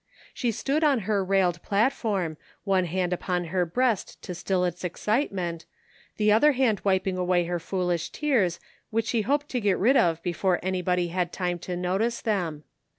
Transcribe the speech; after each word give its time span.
She 0.33 0.49
stood 0.51 0.83
on 0.83 1.01
her 1.01 1.23
railed 1.23 1.61
platform, 1.61 2.35
one 2.63 2.85
hand 2.85 3.13
upon 3.13 3.43
her 3.53 3.67
breast 3.67 4.19
to 4.23 4.33
still 4.33 4.65
its 4.65 4.83
excitement, 4.83 5.67
th« 6.17 6.31
other 6.31 6.53
hand 6.53 6.81
wiping 6.83 7.17
away 7.17 7.43
her 7.45 7.59
foolish 7.59 8.09
tears 8.09 8.59
which 8.89 9.05
she 9.05 9.21
hoped 9.21 9.47
to 9.49 9.61
get 9.61 9.77
rid 9.77 9.95
of 9.95 10.19
before 10.23 10.59
anybody 10.63 11.09
had 11.09 11.31
time 11.31 11.59
to 11.59 11.75
notice 11.77 12.19
them. 12.19 12.63